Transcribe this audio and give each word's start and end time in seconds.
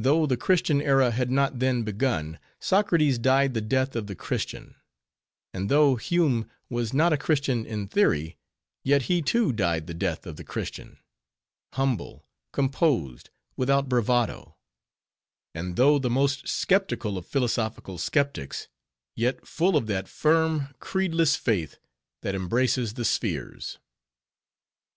Though 0.00 0.26
the 0.26 0.36
Christian 0.36 0.82
era 0.82 1.12
had 1.12 1.30
not 1.30 1.60
then 1.60 1.84
begun, 1.84 2.40
Socrates 2.58 3.20
died 3.20 3.54
the 3.54 3.60
death 3.60 3.94
of 3.94 4.08
the 4.08 4.16
Christian; 4.16 4.74
and 5.52 5.68
though 5.68 5.94
Hume 5.94 6.50
was 6.68 6.92
not 6.92 7.12
a 7.12 7.16
Christian 7.16 7.64
in 7.64 7.86
theory, 7.86 8.36
yet 8.82 9.02
he, 9.02 9.22
too, 9.22 9.52
died 9.52 9.86
the 9.86 9.94
death 9.94 10.26
of 10.26 10.34
the 10.34 10.42
Christian,—humble, 10.42 12.26
composed, 12.52 13.30
without 13.56 13.88
bravado; 13.88 14.56
and 15.54 15.76
though 15.76 16.00
the 16.00 16.10
most 16.10 16.48
skeptical 16.48 17.16
of 17.16 17.24
philosophical 17.24 17.96
skeptics, 17.96 18.66
yet 19.14 19.46
full 19.46 19.76
of 19.76 19.86
that 19.86 20.08
firm, 20.08 20.74
creedless 20.80 21.36
faith, 21.36 21.78
that 22.22 22.34
embraces 22.34 22.94
the 22.94 23.04
spheres. 23.04 23.78